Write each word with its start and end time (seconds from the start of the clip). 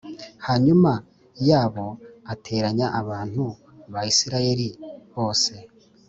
hanyuma 0.47 0.91
yabo 1.49 1.85
ateranya 2.33 2.87
abantu 3.01 3.43
ba 3.91 4.01
Isirayeli 4.11 4.69
bose 5.15 5.53